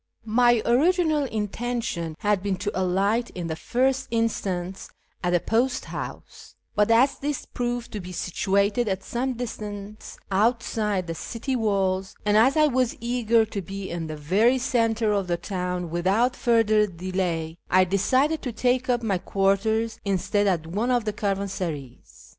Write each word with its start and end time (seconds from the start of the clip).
My 0.25 0.63
original 0.65 1.25
intention 1.25 2.15
had 2.21 2.41
been 2.41 2.55
to 2.55 2.71
alight 2.73 3.29
in 3.35 3.45
the 3.45 3.55
first 3.55 4.07
instance 4.09 4.89
at 5.23 5.29
the 5.29 5.39
post 5.39 5.85
house, 5.85 6.55
but 6.73 6.89
as 6.89 7.19
this 7.19 7.45
proved 7.45 7.91
to 7.91 7.99
be 7.99 8.11
situated 8.11 8.87
at 8.87 9.03
some 9.03 9.33
distance 9.33 10.17
outside 10.31 11.05
the 11.05 11.13
city 11.13 11.55
walls, 11.55 12.15
and 12.25 12.35
as 12.35 12.57
I 12.57 12.65
was 12.65 12.97
eager 12.99 13.45
to 13.45 13.61
be 13.61 13.91
in 13.91 14.07
the 14.07 14.17
very 14.17 14.57
centre 14.57 15.11
of 15.13 15.27
the 15.27 15.37
town 15.37 15.91
without 15.91 16.35
further 16.35 16.87
delay, 16.87 17.59
I 17.69 17.83
decided 17.83 18.41
to 18.41 18.51
take 18.51 18.89
up 18.89 19.03
my 19.03 19.19
quarters 19.19 19.99
instead 20.03 20.47
at 20.47 20.65
one 20.65 20.89
of 20.89 21.05
the 21.05 21.13
caravan 21.13 21.47
sarays. 21.47 22.29